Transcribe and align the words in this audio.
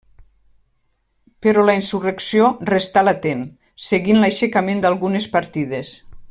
Però 1.45 1.65
la 1.67 1.75
insurrecció 1.79 2.47
restà 2.71 3.03
latent, 3.05 3.45
seguint 3.91 4.23
l'aixecament 4.25 4.83
d'algunes 4.87 5.29
partides. 5.39 5.95